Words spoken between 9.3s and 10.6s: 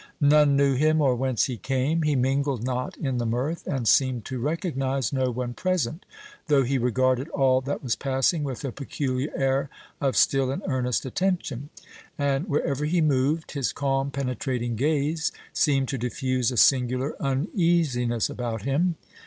air of still